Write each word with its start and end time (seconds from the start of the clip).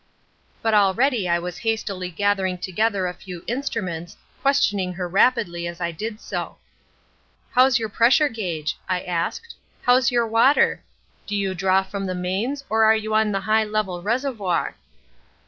"But 0.63 0.73
already 0.73 1.29
I 1.29 1.37
was 1.37 1.59
hastily 1.59 2.09
gathering 2.09 2.57
together 2.57 3.05
a 3.05 3.13
few 3.13 3.43
instruments, 3.45 4.17
questioning 4.41 4.93
her 4.93 5.07
rapidly 5.07 5.67
as 5.67 5.79
I 5.79 5.91
did 5.91 6.19
so. 6.19 6.57
"'How's 7.51 7.77
your 7.77 7.87
pressure 7.87 8.27
gauge?' 8.27 8.79
I 8.89 9.03
asked. 9.03 9.53
'How's 9.83 10.09
your 10.09 10.25
water? 10.25 10.83
Do 11.27 11.35
you 11.35 11.53
draw 11.53 11.83
from 11.83 12.07
the 12.07 12.15
mains 12.15 12.63
or 12.67 12.83
are 12.83 12.95
you 12.95 13.13
on 13.13 13.31
the 13.31 13.41
high 13.41 13.63
level 13.63 14.01
reservoir?' 14.01 14.73